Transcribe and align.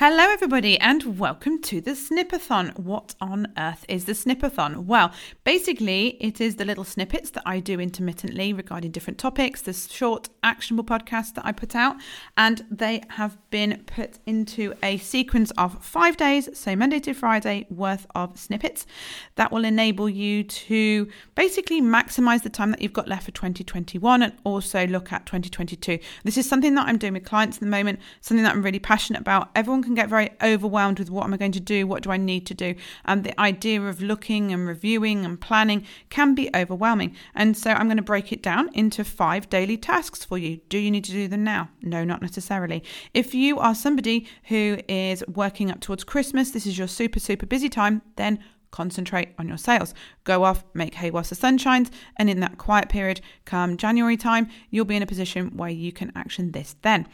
Hello, 0.00 0.30
everybody, 0.30 0.78
and 0.78 1.18
welcome 1.18 1.60
to 1.62 1.80
the 1.80 1.90
Snipathon. 1.90 2.78
What 2.78 3.16
on 3.20 3.52
earth 3.58 3.84
is 3.88 4.04
the 4.04 4.12
Snipathon? 4.12 4.84
Well, 4.84 5.10
basically, 5.42 6.10
it 6.20 6.40
is 6.40 6.54
the 6.54 6.64
little 6.64 6.84
snippets 6.84 7.30
that 7.30 7.42
I 7.44 7.58
do 7.58 7.80
intermittently 7.80 8.52
regarding 8.52 8.92
different 8.92 9.18
topics, 9.18 9.60
the 9.60 9.72
short, 9.72 10.28
actionable 10.44 10.84
podcasts 10.84 11.34
that 11.34 11.44
I 11.44 11.50
put 11.50 11.74
out, 11.74 11.96
and 12.36 12.64
they 12.70 13.02
have 13.08 13.36
been 13.50 13.82
put 13.86 14.20
into 14.24 14.72
a 14.84 14.98
sequence 14.98 15.50
of 15.58 15.84
five 15.84 16.16
days, 16.16 16.48
so 16.56 16.76
Monday 16.76 17.00
to 17.00 17.12
Friday, 17.12 17.66
worth 17.68 18.06
of 18.14 18.38
snippets 18.38 18.86
that 19.34 19.50
will 19.50 19.64
enable 19.64 20.08
you 20.08 20.44
to 20.44 21.08
basically 21.34 21.82
maximize 21.82 22.44
the 22.44 22.50
time 22.50 22.70
that 22.70 22.80
you've 22.82 22.92
got 22.92 23.08
left 23.08 23.24
for 23.24 23.32
2021 23.32 24.22
and 24.22 24.32
also 24.44 24.86
look 24.86 25.12
at 25.12 25.26
2022. 25.26 25.98
This 26.22 26.38
is 26.38 26.48
something 26.48 26.76
that 26.76 26.86
I'm 26.86 26.98
doing 26.98 27.14
with 27.14 27.24
clients 27.24 27.56
at 27.56 27.62
the 27.62 27.66
moment, 27.66 27.98
something 28.20 28.44
that 28.44 28.54
I'm 28.54 28.62
really 28.62 28.78
passionate 28.78 29.22
about. 29.22 29.50
Everyone 29.56 29.87
can 29.88 29.94
get 29.96 30.08
very 30.08 30.30
overwhelmed 30.42 30.98
with 30.98 31.10
what 31.10 31.24
am 31.24 31.34
I 31.34 31.36
going 31.36 31.52
to 31.52 31.60
do? 31.60 31.86
What 31.86 32.02
do 32.02 32.10
I 32.10 32.16
need 32.16 32.46
to 32.46 32.54
do? 32.54 32.74
And 33.04 33.24
the 33.24 33.38
idea 33.40 33.82
of 33.82 34.00
looking 34.00 34.52
and 34.52 34.68
reviewing 34.68 35.24
and 35.24 35.40
planning 35.40 35.84
can 36.10 36.34
be 36.34 36.48
overwhelming. 36.54 37.16
And 37.34 37.56
so 37.56 37.72
I'm 37.72 37.86
going 37.86 37.96
to 37.96 38.02
break 38.02 38.32
it 38.32 38.42
down 38.42 38.70
into 38.74 39.02
five 39.02 39.48
daily 39.48 39.76
tasks 39.76 40.24
for 40.24 40.38
you. 40.38 40.60
Do 40.68 40.78
you 40.78 40.90
need 40.90 41.04
to 41.04 41.12
do 41.12 41.26
them 41.26 41.42
now? 41.42 41.70
No, 41.82 42.04
not 42.04 42.22
necessarily. 42.22 42.84
If 43.14 43.34
you 43.34 43.58
are 43.58 43.74
somebody 43.74 44.28
who 44.44 44.78
is 44.88 45.24
working 45.26 45.70
up 45.70 45.80
towards 45.80 46.04
Christmas, 46.04 46.50
this 46.50 46.66
is 46.66 46.78
your 46.78 46.88
super, 46.88 47.18
super 47.18 47.46
busy 47.46 47.68
time, 47.68 48.02
then 48.16 48.38
concentrate 48.70 49.30
on 49.38 49.48
your 49.48 49.56
sales. 49.56 49.94
Go 50.24 50.44
off, 50.44 50.64
make 50.74 50.94
hay 50.94 51.10
whilst 51.10 51.30
the 51.30 51.36
sun 51.36 51.56
shines, 51.56 51.90
and 52.16 52.28
in 52.28 52.40
that 52.40 52.58
quiet 52.58 52.90
period, 52.90 53.20
come 53.46 53.78
January 53.78 54.16
time, 54.16 54.48
you'll 54.70 54.84
be 54.84 54.96
in 54.96 55.02
a 55.02 55.06
position 55.06 55.56
where 55.56 55.70
you 55.70 55.90
can 55.90 56.12
action 56.14 56.52
this 56.52 56.76
then. 56.82 57.08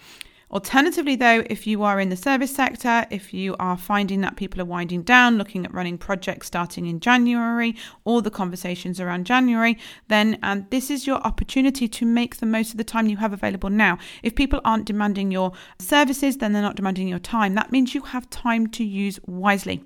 Alternatively, 0.51 1.16
though, 1.16 1.43
if 1.51 1.66
you 1.66 1.83
are 1.83 1.98
in 1.98 2.11
the 2.11 2.16
service 2.16 2.55
sector, 2.55 3.07
if 3.11 3.35
you 3.35 3.57
are 3.59 3.77
finding 3.77 4.21
that 4.21 4.37
people 4.37 4.61
are 4.61 4.65
winding 4.66 5.02
down, 5.02 5.37
looking 5.37 5.65
at 5.65 5.75
running 5.75 5.98
projects 5.98 6.46
starting 6.46 6.87
in 6.87 7.01
January, 7.01 7.74
or 8.05 8.23
the 8.23 8.30
conversations 8.30 9.01
around 9.01 9.27
January, 9.27 9.77
then 10.09 10.38
this 10.71 10.91
is 10.91 11.07
your 11.07 11.18
opportunity 11.18 11.88
to 11.88 12.07
make 12.07 12.37
the 12.37 12.46
most 12.46 12.71
of 12.71 12.77
the 12.77 12.85
time 12.85 13.09
you 13.09 13.16
have 13.16 13.33
available 13.33 13.71
now. 13.71 13.99
If 14.23 14.35
people 14.35 14.60
aren't 14.65 14.85
demanding 14.87 15.30
your 15.30 15.52
services, 15.79 16.37
then 16.37 16.52
they're 16.52 16.63
not 16.63 16.77
demanding 16.77 17.09
your 17.09 17.18
time. 17.18 17.55
That 17.55 17.73
means 17.73 17.95
you 17.95 18.02
have 18.02 18.30
time 18.30 18.68
to 18.68 18.85
use 18.85 19.18
wisely. 19.27 19.83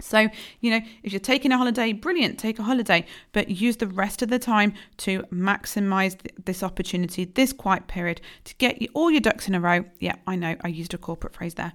So, 0.00 0.28
you 0.60 0.70
know, 0.70 0.80
if 1.02 1.12
you're 1.12 1.20
taking 1.20 1.52
a 1.52 1.58
holiday, 1.58 1.92
brilliant, 1.92 2.38
take 2.38 2.58
a 2.58 2.62
holiday, 2.62 3.04
but 3.32 3.48
use 3.48 3.76
the 3.76 3.86
rest 3.86 4.22
of 4.22 4.28
the 4.28 4.38
time 4.38 4.74
to 4.98 5.22
maximize 5.24 6.18
th- 6.18 6.34
this 6.44 6.62
opportunity, 6.62 7.24
this 7.24 7.52
quiet 7.52 7.86
period, 7.88 8.20
to 8.44 8.54
get 8.56 8.80
you, 8.80 8.88
all 8.94 9.10
your 9.10 9.20
ducks 9.20 9.48
in 9.48 9.54
a 9.54 9.60
row. 9.60 9.84
Yeah, 10.00 10.16
I 10.26 10.36
know, 10.36 10.56
I 10.62 10.68
used 10.68 10.94
a 10.94 10.98
corporate 10.98 11.34
phrase 11.34 11.54
there, 11.54 11.72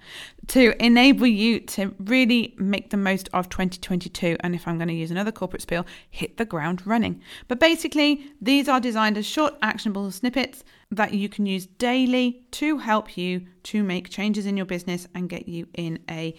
to 0.47 0.73
enable 0.83 1.27
you 1.27 1.59
to 1.61 1.93
really 1.99 2.55
make 2.57 2.89
the 2.89 2.97
most 2.97 3.29
of 3.33 3.49
2022. 3.49 4.37
And 4.39 4.55
if 4.55 4.67
I'm 4.67 4.77
going 4.77 4.87
to 4.87 4.93
use 4.93 5.11
another 5.11 5.31
corporate 5.31 5.61
spiel, 5.61 5.85
hit 6.09 6.37
the 6.37 6.45
ground 6.45 6.85
running. 6.85 7.21
But 7.47 7.59
basically, 7.59 8.31
these 8.41 8.69
are 8.69 8.79
designed 8.79 9.17
as 9.17 9.25
short, 9.25 9.55
actionable 9.61 10.09
snippets 10.11 10.63
that 10.91 11.13
you 11.13 11.29
can 11.29 11.45
use 11.45 11.65
daily 11.65 12.45
to 12.51 12.77
help 12.77 13.17
you 13.17 13.45
to 13.63 13.83
make 13.83 14.09
changes 14.09 14.45
in 14.45 14.57
your 14.57 14.65
business 14.65 15.07
and 15.15 15.29
get 15.29 15.47
you 15.47 15.67
in 15.73 15.99
a 16.09 16.35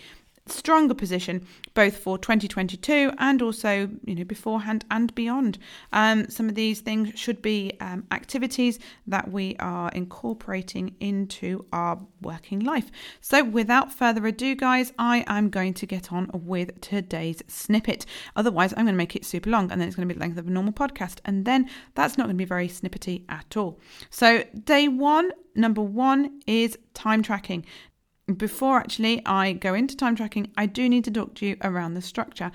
stronger 0.46 0.94
position 0.94 1.46
both 1.72 1.96
for 1.96 2.18
2022 2.18 3.10
and 3.18 3.40
also 3.40 3.88
you 4.04 4.14
know 4.14 4.24
beforehand 4.24 4.84
and 4.90 5.14
beyond. 5.14 5.58
Um, 5.92 6.28
some 6.28 6.48
of 6.48 6.54
these 6.54 6.80
things 6.80 7.18
should 7.18 7.40
be 7.40 7.72
um, 7.80 8.04
activities 8.10 8.78
that 9.06 9.30
we 9.30 9.56
are 9.58 9.88
incorporating 9.90 10.94
into 11.00 11.64
our 11.72 11.98
working 12.20 12.60
life. 12.60 12.90
So 13.20 13.42
without 13.42 13.92
further 13.92 14.26
ado 14.26 14.54
guys 14.54 14.92
i 14.98 15.24
am 15.26 15.48
going 15.48 15.74
to 15.74 15.86
get 15.86 16.12
on 16.12 16.30
with 16.32 16.80
today's 16.80 17.42
snippet. 17.48 18.04
Otherwise 18.36 18.72
i'm 18.72 18.84
going 18.84 18.94
to 18.94 18.98
make 18.98 19.16
it 19.16 19.24
super 19.24 19.48
long 19.48 19.72
and 19.72 19.80
then 19.80 19.88
it's 19.88 19.96
going 19.96 20.06
to 20.06 20.14
be 20.14 20.18
the 20.18 20.24
length 20.24 20.38
of 20.38 20.46
a 20.46 20.50
normal 20.50 20.72
podcast 20.72 21.18
and 21.24 21.44
then 21.46 21.68
that's 21.94 22.18
not 22.18 22.24
going 22.26 22.36
to 22.36 22.38
be 22.38 22.44
very 22.44 22.68
snippety 22.68 23.24
at 23.30 23.56
all. 23.56 23.80
So 24.10 24.44
day 24.64 24.88
one 24.88 25.30
number 25.54 25.82
one 25.82 26.40
is 26.46 26.76
time 26.92 27.22
tracking 27.22 27.64
before 28.36 28.78
actually 28.78 29.24
I 29.26 29.52
go 29.52 29.74
into 29.74 29.96
time 29.96 30.16
tracking, 30.16 30.50
I 30.56 30.66
do 30.66 30.88
need 30.88 31.04
to 31.04 31.10
talk 31.10 31.34
to 31.36 31.46
you 31.46 31.56
around 31.62 31.94
the 31.94 32.02
structure. 32.02 32.50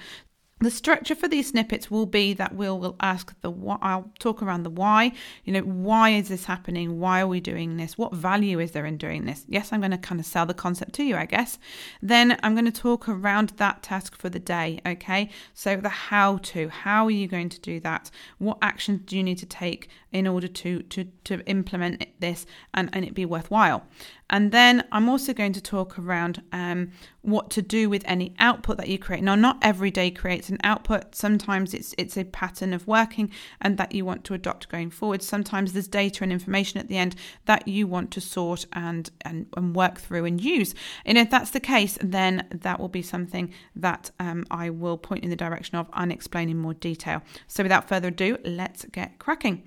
The 0.62 0.69
structure 0.69 1.16
for 1.16 1.30
these 1.30 1.52
snippets 1.52 1.90
will 1.90 2.06
be 2.06 2.34
that 2.34 2.53
we'll 2.53 2.78
will 2.78 2.97
ask 3.00 3.34
the 3.40 3.50
why. 3.50 3.78
I'll 3.81 4.12
talk 4.19 4.44
around 4.44 4.63
the 4.63 4.69
why. 4.69 5.13
You 5.46 5.53
know, 5.53 5.62
why 5.62 6.09
is 6.09 6.28
this 6.28 6.44
happening? 6.44 7.00
Why 7.00 7.22
are 7.22 7.28
we 7.28 7.40
doing 7.40 7.78
this? 7.78 7.97
What 7.97 8.13
value 8.13 8.59
is 8.59 8.72
there 8.72 8.85
in 8.85 8.97
doing 8.97 9.24
this? 9.24 9.46
Yes, 9.47 9.72
I'm 9.72 9.80
going 9.80 9.91
to 9.91 9.97
kind 9.97 10.19
of 10.19 10.25
sell 10.25 10.46
the 10.46 10.53
concept 10.53 10.91
to 10.96 11.03
you, 11.03 11.16
I 11.16 11.28
guess. 11.28 11.59
Then 12.01 12.38
I'm 12.44 12.56
going 12.56 12.69
to 12.69 12.74
talk 12.74 13.07
around 13.07 13.53
that 13.56 13.84
task 13.84 14.18
for 14.18 14.28
the 14.28 14.40
day. 14.40 14.81
Okay, 14.86 15.30
so 15.53 15.78
the 15.78 15.88
how 15.88 16.40
to. 16.40 16.68
How 16.68 17.06
are 17.06 17.12
you 17.12 17.30
going 17.30 17.47
to 17.47 17.62
do 17.62 17.80
that? 17.80 18.12
What 18.38 18.57
actions 18.62 19.03
do 19.06 19.16
you 19.16 19.24
need 19.24 19.38
to 19.38 19.46
take 19.46 19.88
in 20.12 20.28
order 20.28 20.50
to 20.50 20.81
to 20.81 21.06
to 21.24 21.40
implement 21.46 22.06
this 22.19 22.46
and 22.74 22.90
and 22.91 23.06
it 23.06 23.13
be 23.13 23.25
worthwhile? 23.25 23.86
And 24.30 24.52
then 24.52 24.86
I'm 24.92 25.10
also 25.10 25.34
going 25.34 25.54
to 25.54 25.62
talk 25.62 25.98
around 25.98 26.42
um, 26.52 26.92
what 27.22 27.50
to 27.52 27.62
do 27.62 27.90
with 27.90 28.04
any 28.06 28.34
output 28.40 28.78
that 28.78 28.88
you 28.88 29.00
create. 29.00 29.24
Now, 29.24 29.36
not 29.36 29.58
every 29.62 29.92
day 29.92 30.12
creates 30.12 30.50
an 30.50 30.60
output. 30.64 31.16
Sometimes 31.16 31.74
it's 31.74 31.96
it's 31.98 32.18
a 32.18 32.24
pattern 32.24 32.74
of 32.74 32.88
working 32.88 33.32
and 33.60 33.78
that 33.78 33.94
you 33.94 34.06
want 34.06 34.24
to 34.26 34.34
adopt 34.34 34.70
going 34.70 34.92
forward. 34.92 35.22
Sometimes 35.24 35.74
there's 35.74 35.88
data 35.88 36.24
and 36.24 36.32
information 36.32 36.80
at 36.80 36.88
the 36.88 36.98
end 36.98 37.16
that 37.46 37.68
you 37.68 37.88
want 37.88 38.12
to 38.12 38.22
sort 38.22 38.66
and 38.74 39.10
and, 39.22 39.48
and 39.58 39.76
work 39.76 40.00
through 40.00 40.26
and 40.26 40.40
use. 40.40 40.76
And 41.06 41.18
if 41.18 41.30
that's 41.30 41.52
the 41.52 41.60
case, 41.60 41.98
then 42.02 42.48
that 42.52 42.80
will 42.80 42.90
be 42.90 43.02
something 43.02 43.54
that 43.76 44.12
um, 44.20 44.46
I 44.52 44.70
will 44.70 44.98
point 44.98 45.24
in 45.24 45.30
the 45.30 45.36
direction 45.36 45.78
of 45.78 45.90
and 45.94 46.12
explain 46.12 46.50
in 46.50 46.58
more 46.58 46.76
detail. 46.76 47.22
So 47.48 47.64
without 47.64 47.88
further 47.90 48.10
ado, 48.10 48.38
let's 48.44 48.86
get 48.86 49.20
cracking. 49.20 49.64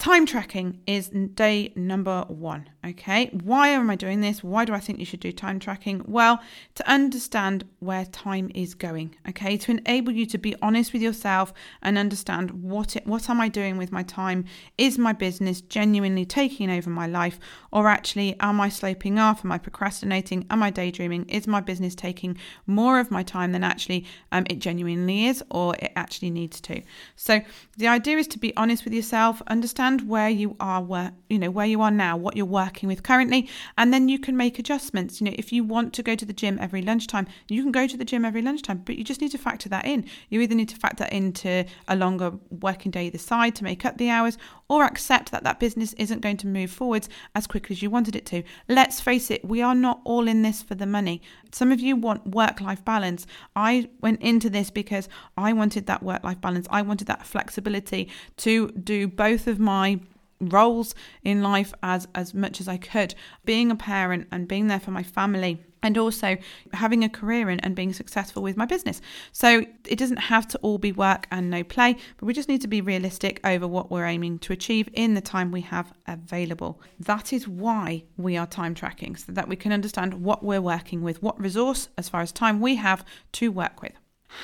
Time 0.00 0.24
tracking 0.24 0.80
is 0.86 1.10
day 1.10 1.74
number 1.76 2.24
one. 2.28 2.70
Okay, 2.82 3.26
why 3.44 3.68
am 3.68 3.90
I 3.90 3.96
doing 3.96 4.22
this? 4.22 4.42
Why 4.42 4.64
do 4.64 4.72
I 4.72 4.80
think 4.80 4.98
you 4.98 5.04
should 5.04 5.20
do 5.20 5.30
time 5.30 5.58
tracking? 5.58 6.02
Well, 6.06 6.40
to 6.76 6.90
understand 6.90 7.66
where 7.80 8.06
time 8.06 8.50
is 8.54 8.74
going. 8.74 9.14
Okay, 9.28 9.58
to 9.58 9.72
enable 9.72 10.12
you 10.12 10.24
to 10.24 10.38
be 10.38 10.56
honest 10.62 10.94
with 10.94 11.02
yourself 11.02 11.52
and 11.82 11.98
understand 11.98 12.50
what 12.62 12.96
it, 12.96 13.06
what 13.06 13.28
am 13.28 13.42
I 13.42 13.48
doing 13.48 13.76
with 13.76 13.92
my 13.92 14.02
time? 14.02 14.46
Is 14.78 14.96
my 14.96 15.12
business 15.12 15.60
genuinely 15.60 16.24
taking 16.24 16.70
over 16.70 16.88
my 16.88 17.06
life, 17.06 17.38
or 17.70 17.86
actually 17.86 18.34
am 18.40 18.58
I 18.58 18.70
sloping 18.70 19.18
off? 19.18 19.44
Am 19.44 19.52
I 19.52 19.58
procrastinating? 19.58 20.46
Am 20.48 20.62
I 20.62 20.70
daydreaming? 20.70 21.28
Is 21.28 21.46
my 21.46 21.60
business 21.60 21.94
taking 21.94 22.38
more 22.66 22.98
of 22.98 23.10
my 23.10 23.22
time 23.22 23.52
than 23.52 23.62
actually 23.62 24.06
um, 24.32 24.46
it 24.48 24.60
genuinely 24.60 25.26
is, 25.26 25.44
or 25.50 25.76
it 25.76 25.92
actually 25.94 26.30
needs 26.30 26.58
to? 26.62 26.80
So 27.16 27.42
the 27.76 27.88
idea 27.88 28.16
is 28.16 28.28
to 28.28 28.38
be 28.38 28.56
honest 28.56 28.86
with 28.86 28.94
yourself, 28.94 29.42
understand 29.46 29.89
understand 29.90 30.08
where 30.08 30.28
you 30.28 30.56
are, 30.60 30.82
where 30.82 31.12
you 31.28 31.38
know 31.38 31.50
where 31.50 31.66
you 31.66 31.80
are 31.82 31.90
now, 31.90 32.16
what 32.16 32.36
you're 32.36 32.46
working 32.46 32.88
with 32.88 33.02
currently, 33.02 33.48
and 33.76 33.92
then 33.92 34.08
you 34.08 34.18
can 34.18 34.36
make 34.36 34.58
adjustments. 34.58 35.20
You 35.20 35.26
know, 35.26 35.34
if 35.36 35.52
you 35.52 35.64
want 35.64 35.92
to 35.94 36.02
go 36.02 36.14
to 36.14 36.24
the 36.24 36.32
gym 36.32 36.58
every 36.60 36.82
lunchtime, 36.82 37.26
you 37.48 37.62
can 37.62 37.72
go 37.72 37.86
to 37.86 37.96
the 37.96 38.04
gym 38.04 38.24
every 38.24 38.42
lunchtime, 38.42 38.82
but 38.84 38.96
you 38.96 39.04
just 39.04 39.20
need 39.20 39.32
to 39.32 39.38
factor 39.38 39.68
that 39.68 39.84
in. 39.84 40.04
You 40.28 40.40
either 40.40 40.54
need 40.54 40.68
to 40.70 40.76
factor 40.76 41.04
that 41.04 41.12
into 41.12 41.64
a 41.88 41.96
longer 41.96 42.32
working 42.50 42.90
day 42.90 43.06
either 43.06 43.18
side 43.18 43.54
to 43.56 43.64
make 43.64 43.84
up 43.84 43.98
the 43.98 44.10
hours, 44.10 44.38
or 44.70 44.84
accept 44.84 45.32
that 45.32 45.42
that 45.42 45.58
business 45.58 45.92
isn't 45.94 46.20
going 46.20 46.36
to 46.38 46.46
move 46.46 46.70
forwards 46.70 47.08
as 47.34 47.48
quickly 47.48 47.74
as 47.74 47.82
you 47.82 47.90
wanted 47.90 48.14
it 48.14 48.24
to. 48.24 48.44
Let's 48.68 49.00
face 49.00 49.28
it, 49.28 49.44
we 49.44 49.60
are 49.60 49.74
not 49.74 50.00
all 50.04 50.28
in 50.28 50.42
this 50.42 50.62
for 50.62 50.76
the 50.76 50.86
money. 50.86 51.20
Some 51.50 51.72
of 51.72 51.80
you 51.80 51.96
want 51.96 52.28
work 52.28 52.60
life 52.60 52.84
balance. 52.84 53.26
I 53.56 53.90
went 54.00 54.22
into 54.22 54.48
this 54.48 54.70
because 54.70 55.08
I 55.36 55.52
wanted 55.52 55.86
that 55.86 56.04
work 56.04 56.22
life 56.22 56.40
balance. 56.40 56.68
I 56.70 56.82
wanted 56.82 57.08
that 57.08 57.26
flexibility 57.26 58.08
to 58.38 58.68
do 58.70 59.08
both 59.08 59.48
of 59.48 59.58
my 59.58 59.98
roles 60.40 60.94
in 61.22 61.42
life 61.42 61.72
as 61.82 62.08
as 62.14 62.34
much 62.34 62.60
as 62.60 62.68
I 62.68 62.76
could. 62.76 63.14
Being 63.44 63.70
a 63.70 63.76
parent 63.76 64.28
and 64.32 64.48
being 64.48 64.66
there 64.66 64.80
for 64.80 64.90
my 64.90 65.02
family 65.02 65.64
and 65.82 65.96
also 65.96 66.36
having 66.72 67.04
a 67.04 67.08
career 67.08 67.48
in 67.50 67.60
and 67.60 67.74
being 67.74 67.92
successful 67.92 68.42
with 68.42 68.56
my 68.56 68.66
business. 68.66 69.00
So 69.32 69.64
it 69.86 69.98
doesn't 69.98 70.18
have 70.18 70.46
to 70.48 70.58
all 70.58 70.78
be 70.78 70.92
work 70.92 71.26
and 71.30 71.48
no 71.48 71.64
play, 71.64 71.96
but 72.18 72.26
we 72.26 72.34
just 72.34 72.48
need 72.48 72.60
to 72.62 72.68
be 72.68 72.80
realistic 72.80 73.40
over 73.44 73.66
what 73.66 73.90
we're 73.90 74.04
aiming 74.04 74.40
to 74.40 74.52
achieve 74.52 74.88
in 74.92 75.14
the 75.14 75.20
time 75.20 75.50
we 75.50 75.62
have 75.62 75.92
available. 76.06 76.80
That 76.98 77.32
is 77.32 77.48
why 77.48 78.04
we 78.16 78.36
are 78.36 78.46
time 78.46 78.74
tracking, 78.74 79.16
so 79.16 79.32
that 79.32 79.48
we 79.48 79.56
can 79.56 79.72
understand 79.72 80.14
what 80.14 80.42
we're 80.42 80.60
working 80.60 81.02
with, 81.02 81.22
what 81.22 81.40
resource 81.40 81.88
as 81.96 82.08
far 82.08 82.20
as 82.20 82.32
time 82.32 82.60
we 82.60 82.76
have 82.76 83.04
to 83.32 83.50
work 83.50 83.80
with. 83.80 83.92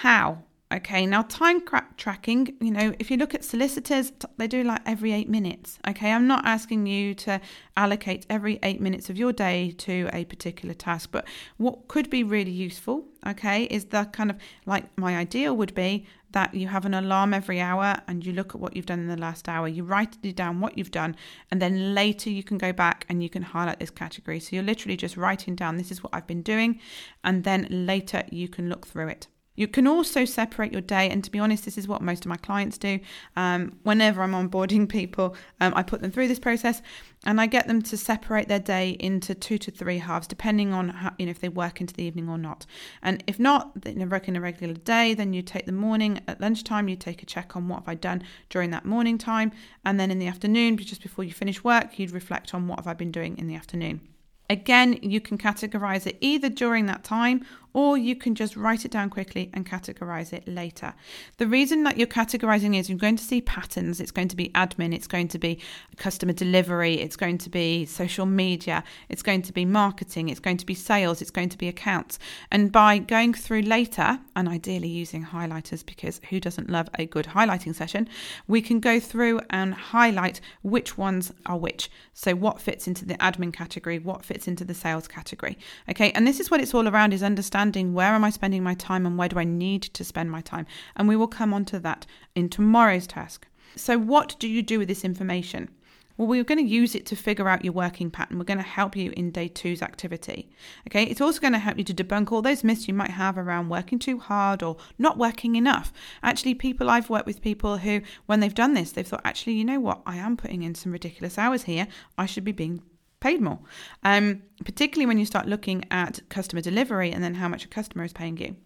How 0.00 0.42
Okay, 0.72 1.06
now 1.06 1.22
time 1.22 1.62
tracking, 1.96 2.56
you 2.60 2.72
know, 2.72 2.92
if 2.98 3.08
you 3.08 3.16
look 3.16 3.36
at 3.36 3.44
solicitors, 3.44 4.12
they 4.36 4.48
do 4.48 4.64
like 4.64 4.80
every 4.84 5.12
eight 5.12 5.28
minutes. 5.28 5.78
Okay, 5.86 6.10
I'm 6.10 6.26
not 6.26 6.44
asking 6.44 6.86
you 6.86 7.14
to 7.14 7.40
allocate 7.76 8.26
every 8.28 8.58
eight 8.64 8.80
minutes 8.80 9.08
of 9.08 9.16
your 9.16 9.32
day 9.32 9.70
to 9.78 10.10
a 10.12 10.24
particular 10.24 10.74
task, 10.74 11.10
but 11.12 11.24
what 11.56 11.86
could 11.86 12.10
be 12.10 12.24
really 12.24 12.50
useful 12.50 13.06
okay, 13.26 13.64
is 13.64 13.86
the 13.86 14.04
kind 14.06 14.30
of 14.30 14.36
like 14.66 14.84
my 14.98 15.16
ideal 15.16 15.56
would 15.56 15.74
be 15.74 16.06
that 16.32 16.54
you 16.54 16.68
have 16.68 16.84
an 16.84 16.94
alarm 16.94 17.32
every 17.32 17.60
hour 17.60 17.96
and 18.08 18.26
you 18.26 18.32
look 18.32 18.54
at 18.54 18.60
what 18.60 18.76
you've 18.76 18.86
done 18.86 19.00
in 19.00 19.08
the 19.08 19.16
last 19.16 19.48
hour. 19.48 19.68
You 19.68 19.84
write 19.84 20.16
it 20.22 20.36
down 20.36 20.60
what 20.60 20.76
you've 20.76 20.90
done, 20.90 21.16
and 21.50 21.62
then 21.62 21.94
later 21.94 22.30
you 22.30 22.42
can 22.42 22.58
go 22.58 22.72
back 22.72 23.06
and 23.08 23.22
you 23.22 23.28
can 23.28 23.42
highlight 23.42 23.80
this 23.80 23.90
category. 23.90 24.40
So 24.40 24.56
you're 24.56 24.64
literally 24.64 24.96
just 24.96 25.16
writing 25.16 25.54
down 25.54 25.76
this 25.76 25.90
is 25.90 26.02
what 26.02 26.12
I've 26.12 26.26
been 26.26 26.42
doing, 26.42 26.80
and 27.24 27.44
then 27.44 27.66
later 27.70 28.24
you 28.30 28.48
can 28.48 28.68
look 28.68 28.86
through 28.86 29.08
it. 29.08 29.28
You 29.56 29.66
can 29.66 29.86
also 29.86 30.24
separate 30.24 30.72
your 30.72 30.82
day, 30.82 31.08
and 31.08 31.24
to 31.24 31.30
be 31.30 31.38
honest, 31.38 31.64
this 31.64 31.78
is 31.78 31.88
what 31.88 32.02
most 32.02 32.24
of 32.24 32.28
my 32.28 32.36
clients 32.36 32.78
do. 32.78 33.00
Um, 33.34 33.78
whenever 33.82 34.22
I'm 34.22 34.32
onboarding 34.32 34.88
people, 34.88 35.34
um, 35.60 35.72
I 35.74 35.82
put 35.82 36.02
them 36.02 36.10
through 36.10 36.28
this 36.28 36.38
process, 36.38 36.82
and 37.24 37.40
I 37.40 37.46
get 37.46 37.66
them 37.66 37.82
to 37.82 37.96
separate 37.96 38.48
their 38.48 38.60
day 38.60 38.96
into 39.00 39.34
two 39.34 39.58
to 39.58 39.70
three 39.70 39.98
halves, 39.98 40.26
depending 40.26 40.72
on 40.72 40.90
how, 40.90 41.12
you 41.18 41.26
know 41.26 41.30
if 41.30 41.40
they 41.40 41.48
work 41.48 41.80
into 41.80 41.94
the 41.94 42.04
evening 42.04 42.28
or 42.28 42.38
not. 42.38 42.66
And 43.02 43.24
if 43.26 43.38
not, 43.38 43.80
they 43.82 43.92
work 44.04 44.28
in 44.28 44.36
a 44.36 44.40
regular 44.40 44.74
day, 44.74 45.14
then 45.14 45.32
you 45.32 45.42
take 45.42 45.66
the 45.66 45.72
morning 45.72 46.20
at 46.28 46.40
lunchtime. 46.40 46.88
You 46.88 46.96
take 46.96 47.22
a 47.22 47.26
check 47.26 47.56
on 47.56 47.68
what 47.68 47.80
have 47.80 47.88
I 47.88 47.94
done 47.94 48.22
during 48.50 48.70
that 48.70 48.84
morning 48.84 49.18
time, 49.18 49.52
and 49.84 49.98
then 49.98 50.10
in 50.10 50.18
the 50.18 50.28
afternoon, 50.28 50.76
just 50.76 51.02
before 51.02 51.24
you 51.24 51.32
finish 51.32 51.64
work, 51.64 51.98
you'd 51.98 52.12
reflect 52.12 52.54
on 52.54 52.68
what 52.68 52.78
have 52.78 52.86
I 52.86 52.94
been 52.94 53.10
doing 53.10 53.38
in 53.38 53.46
the 53.46 53.56
afternoon. 53.56 54.00
Again, 54.48 54.98
you 55.02 55.20
can 55.20 55.38
categorize 55.38 56.06
it 56.06 56.18
either 56.20 56.48
during 56.48 56.86
that 56.86 57.02
time 57.02 57.44
or 57.76 57.98
you 57.98 58.16
can 58.16 58.34
just 58.34 58.56
write 58.56 58.86
it 58.86 58.90
down 58.90 59.10
quickly 59.10 59.50
and 59.52 59.66
categorize 59.66 60.32
it 60.32 60.48
later. 60.48 60.94
The 61.36 61.46
reason 61.46 61.82
that 61.82 61.98
you're 61.98 62.06
categorizing 62.06 62.74
is 62.74 62.88
you're 62.88 62.96
going 62.96 63.16
to 63.16 63.22
see 63.22 63.42
patterns. 63.42 64.00
It's 64.00 64.10
going 64.10 64.28
to 64.28 64.36
be 64.36 64.48
admin, 64.54 64.94
it's 64.94 65.06
going 65.06 65.28
to 65.28 65.38
be 65.38 65.60
customer 65.98 66.32
delivery, 66.32 66.94
it's 66.94 67.16
going 67.16 67.36
to 67.36 67.50
be 67.50 67.84
social 67.84 68.24
media, 68.24 68.82
it's 69.10 69.22
going 69.22 69.42
to 69.42 69.52
be 69.52 69.66
marketing, 69.66 70.30
it's 70.30 70.40
going 70.40 70.56
to 70.56 70.64
be 70.64 70.72
sales, 70.72 71.20
it's 71.20 71.30
going 71.30 71.50
to 71.50 71.58
be 71.58 71.68
accounts. 71.68 72.18
And 72.50 72.72
by 72.72 72.96
going 72.96 73.34
through 73.34 73.60
later, 73.60 74.20
and 74.34 74.48
ideally 74.48 74.88
using 74.88 75.26
highlighters 75.26 75.84
because 75.84 76.22
who 76.30 76.40
doesn't 76.40 76.70
love 76.70 76.88
a 76.98 77.04
good 77.04 77.26
highlighting 77.26 77.74
session, 77.74 78.08
we 78.48 78.62
can 78.62 78.80
go 78.80 78.98
through 78.98 79.42
and 79.50 79.74
highlight 79.74 80.40
which 80.62 80.96
ones 80.96 81.30
are 81.44 81.58
which. 81.58 81.90
So 82.14 82.34
what 82.34 82.58
fits 82.58 82.88
into 82.88 83.04
the 83.04 83.16
admin 83.16 83.52
category, 83.52 83.98
what 83.98 84.24
fits 84.24 84.48
into 84.48 84.64
the 84.64 84.72
sales 84.72 85.06
category. 85.06 85.58
Okay, 85.90 86.10
and 86.12 86.26
this 86.26 86.40
is 86.40 86.50
what 86.50 86.60
it's 86.60 86.72
all 86.72 86.88
around 86.88 87.12
is 87.12 87.22
understanding 87.22 87.65
understanding 87.66 87.94
where 87.94 88.14
am 88.14 88.24
I 88.24 88.30
spending 88.30 88.62
my 88.62 88.74
time 88.74 89.06
and 89.06 89.18
where 89.18 89.28
do 89.28 89.38
I 89.40 89.44
need 89.44 89.82
to 89.82 90.04
spend 90.04 90.30
my 90.30 90.40
time. 90.40 90.66
And 90.94 91.08
we 91.08 91.16
will 91.16 91.26
come 91.26 91.52
on 91.52 91.64
to 91.66 91.80
that 91.80 92.06
in 92.34 92.48
tomorrow's 92.48 93.08
task. 93.08 93.48
So, 93.74 93.98
what 93.98 94.36
do 94.38 94.46
you 94.46 94.62
do 94.62 94.78
with 94.78 94.88
this 94.88 95.04
information? 95.04 95.68
Well, 96.16 96.28
we're 96.28 96.44
going 96.44 96.64
to 96.64 96.74
use 96.80 96.94
it 96.94 97.04
to 97.06 97.16
figure 97.16 97.48
out 97.48 97.64
your 97.64 97.74
working 97.74 98.10
pattern. 98.10 98.38
We're 98.38 98.44
going 98.44 98.64
to 98.64 98.74
help 98.80 98.96
you 98.96 99.12
in 99.16 99.32
day 99.32 99.48
two's 99.48 99.82
activity. 99.82 100.48
Okay, 100.86 101.02
it's 101.04 101.20
also 101.20 101.40
going 101.40 101.52
to 101.52 101.58
help 101.58 101.76
you 101.76 101.84
to 101.84 101.92
debunk 101.92 102.32
all 102.32 102.40
those 102.40 102.64
myths 102.64 102.88
you 102.88 102.94
might 102.94 103.10
have 103.10 103.36
around 103.36 103.68
working 103.68 103.98
too 103.98 104.18
hard 104.18 104.62
or 104.62 104.76
not 104.96 105.18
working 105.18 105.56
enough. 105.56 105.92
Actually, 106.22 106.54
people 106.54 106.88
I've 106.88 107.10
worked 107.10 107.26
with 107.26 107.42
people 107.42 107.78
who, 107.78 108.00
when 108.26 108.40
they've 108.40 108.62
done 108.62 108.74
this, 108.74 108.92
they've 108.92 109.06
thought, 109.06 109.26
actually, 109.26 109.54
you 109.54 109.64
know 109.64 109.80
what, 109.80 110.00
I 110.06 110.16
am 110.16 110.36
putting 110.36 110.62
in 110.62 110.74
some 110.74 110.92
ridiculous 110.92 111.36
hours 111.36 111.64
here. 111.64 111.86
I 112.16 112.26
should 112.26 112.44
be 112.44 112.52
being 112.52 112.82
paid 113.20 113.40
more. 113.40 113.58
Um, 114.02 114.42
particularly 114.64 115.06
when 115.06 115.18
you 115.18 115.26
start 115.26 115.46
looking 115.46 115.84
at 115.90 116.20
customer 116.28 116.60
delivery 116.60 117.12
and 117.12 117.22
then 117.22 117.34
how 117.34 117.48
much 117.48 117.64
a 117.64 117.68
customer 117.68 118.04
is 118.04 118.12
paying 118.12 118.36
you. 118.36 118.56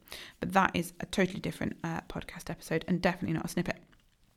But 0.40 0.52
that 0.52 0.72
is 0.74 0.92
a 1.00 1.06
totally 1.06 1.40
different 1.40 1.76
uh, 1.84 2.00
podcast 2.08 2.50
episode 2.50 2.84
and 2.88 3.00
definitely 3.00 3.34
not 3.34 3.46
a 3.46 3.48
snippet. 3.48 3.76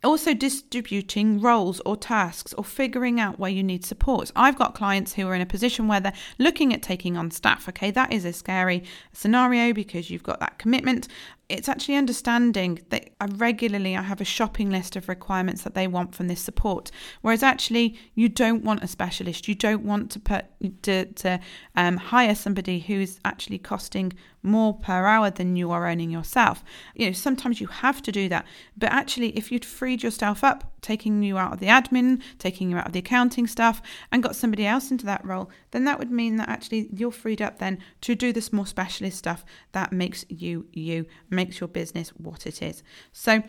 Also, 0.04 0.34
distributing 0.34 1.40
roles 1.40 1.80
or 1.86 1.96
tasks 1.96 2.54
or 2.56 2.64
figuring 2.66 3.22
out 3.22 3.40
where 3.40 3.50
you 3.50 3.64
need 3.64 3.86
support. 3.86 4.32
I've 4.36 4.58
got 4.58 4.76
clients 4.76 5.14
who 5.14 5.26
are 5.30 5.36
in 5.36 5.40
a 5.40 5.46
position 5.46 5.88
where 5.88 6.02
they're 6.02 6.12
looking 6.38 6.74
at 6.74 6.84
taking 6.84 7.16
on 7.16 7.32
staff. 7.32 7.70
Okay, 7.70 7.90
that 7.92 8.12
is 8.12 8.26
a 8.26 8.34
scary 8.34 8.84
scenario 9.14 9.72
because 9.72 10.10
you've 10.10 10.22
got 10.22 10.42
that 10.42 10.60
commitment 10.60 11.08
it's 11.54 11.70
actually 11.70 11.96
understanding 11.96 12.82
that 12.90 13.10
I 13.22 13.26
regularly 13.26 13.96
I 13.96 14.02
have 14.02 14.20
a 14.20 14.26
shopping 14.26 14.72
list 14.72 14.96
of 14.96 15.08
requirements 15.08 15.62
that 15.64 15.76
they 15.76 15.88
want 15.88 16.16
from 16.16 16.28
this 16.28 16.42
support. 16.42 16.90
Whereas 17.22 17.44
actually 17.44 17.98
you 18.16 18.28
don't 18.28 18.64
want 18.64 18.84
a 18.84 18.88
specialist. 18.88 19.48
You 19.48 19.56
don't 19.56 19.84
want 19.84 20.10
to 20.12 20.20
put 20.20 20.46
to, 20.84 21.06
to 21.06 21.40
um, 21.76 21.98
hire 21.98 22.36
somebody 22.36 22.80
who's 22.80 23.20
actually 23.24 23.60
costing 23.60 24.14
more 24.42 24.74
per 24.74 25.06
hour 25.06 25.30
than 25.30 25.56
you 25.56 25.72
are 25.72 25.88
earning 25.88 26.10
yourself. 26.10 26.64
You 26.96 27.08
know, 27.08 27.12
sometimes 27.14 27.62
you 27.62 27.68
have 27.68 28.02
to 28.02 28.12
do 28.12 28.28
that. 28.30 28.46
But 28.76 28.92
actually 28.92 29.30
if 29.38 29.52
you'd 29.52 29.66
freed 29.66 30.02
yourself 30.02 30.44
up, 30.44 30.73
taking 30.84 31.24
you 31.24 31.38
out 31.38 31.54
of 31.54 31.60
the 31.60 31.68
admin, 31.68 32.22
taking 32.38 32.70
you 32.70 32.78
out 32.78 32.86
of 32.86 32.94
the 32.94 33.00
accounting 33.00 33.48
stuff, 33.48 33.82
and 34.12 34.22
got 34.22 34.36
somebody 34.36 34.66
else 34.66 34.92
into 34.92 35.06
that 35.06 35.26
role, 35.26 35.50
then 35.72 35.86
that 35.86 35.98
would 35.98 36.12
mean 36.12 36.36
that 36.36 36.50
actually 36.50 36.90
you're 36.94 37.12
freed 37.12 37.42
up 37.42 37.58
then 37.58 37.80
to 38.02 38.14
do 38.14 38.32
this 38.32 38.54
more 38.54 38.68
specialist 38.68 39.18
stuff 39.18 39.44
that 39.72 39.92
makes 39.92 40.26
you 40.30 40.68
you 40.72 41.06
makes 41.30 41.60
your 41.60 41.68
business 41.68 42.10
what 42.10 42.46
it 42.46 42.62
is. 42.62 42.84
So 43.12 43.42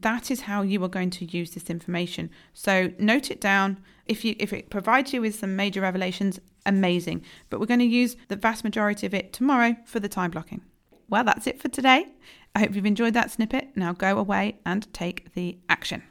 that 0.00 0.30
is 0.30 0.42
how 0.42 0.62
you 0.62 0.82
are 0.84 0.88
going 0.88 1.10
to 1.10 1.24
use 1.24 1.52
this 1.52 1.70
information. 1.70 2.30
So 2.52 2.92
note 2.98 3.30
it 3.30 3.40
down. 3.40 3.80
If 4.06 4.24
you 4.24 4.34
if 4.38 4.52
it 4.52 4.68
provides 4.68 5.12
you 5.12 5.20
with 5.20 5.36
some 5.36 5.56
major 5.56 5.80
revelations, 5.80 6.40
amazing. 6.66 7.24
But 7.48 7.60
we're 7.60 7.66
going 7.66 7.80
to 7.80 7.86
use 7.86 8.16
the 8.28 8.36
vast 8.36 8.64
majority 8.64 9.06
of 9.06 9.14
it 9.14 9.32
tomorrow 9.32 9.76
for 9.86 10.00
the 10.00 10.08
time 10.08 10.32
blocking. 10.32 10.62
Well, 11.08 11.24
that's 11.24 11.46
it 11.46 11.60
for 11.60 11.68
today. 11.68 12.06
I 12.54 12.60
hope 12.60 12.74
you've 12.74 12.86
enjoyed 12.86 13.14
that 13.14 13.30
snippet. 13.30 13.76
Now 13.76 13.92
go 13.92 14.18
away 14.18 14.58
and 14.64 14.92
take 14.92 15.34
the 15.34 15.58
action. 15.68 16.02